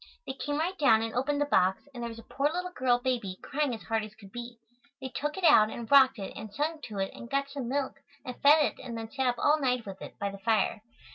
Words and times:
They 0.25 0.33
came 0.33 0.57
right 0.57 0.75
down 0.79 1.03
and 1.03 1.13
opened 1.13 1.39
the 1.41 1.45
box, 1.45 1.87
and 1.93 2.01
there 2.01 2.09
was 2.09 2.17
a 2.17 2.23
poor 2.23 2.49
little 2.51 2.71
girl 2.71 2.97
baby, 2.97 3.37
crying 3.43 3.71
as 3.75 3.83
hard 3.83 4.03
as 4.03 4.15
could 4.15 4.31
be. 4.31 4.57
They 4.99 5.09
took 5.09 5.37
it 5.37 5.43
out 5.43 5.69
and 5.69 5.91
rocked 5.91 6.17
it 6.17 6.33
and 6.35 6.51
sung 6.51 6.81
to 6.85 6.97
it 6.97 7.13
and 7.13 7.29
got 7.29 7.51
some 7.51 7.69
milk 7.69 7.99
and 8.25 8.35
fed 8.41 8.65
it 8.65 8.79
and 8.83 8.97
then 8.97 9.11
sat 9.11 9.27
up 9.27 9.37
all 9.37 9.59
night 9.59 9.85
with 9.85 10.01
it, 10.01 10.17
by 10.17 10.31
the 10.31 10.39
fire. 10.39 10.81